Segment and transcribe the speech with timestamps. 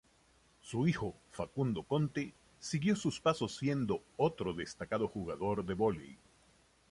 [0.63, 6.17] Su hijo Facundo Conte siguió sus pasos siendo otro destacado jugador de vóley.